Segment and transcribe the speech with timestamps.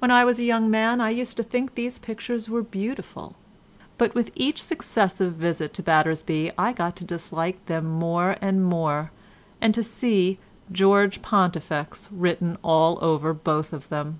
[0.00, 3.36] When I was a young man I used to think these pictures were beautiful,
[3.98, 9.12] but with each successive visit to Battersby I got to dislike them more and more
[9.60, 10.40] and to see
[10.72, 14.18] "George Pontifex" written all over both of them.